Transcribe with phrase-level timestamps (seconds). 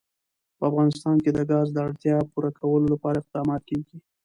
[0.57, 3.97] په افغانستان کې د ګاز د اړتیاوو پوره کولو لپاره اقدامات کېږي.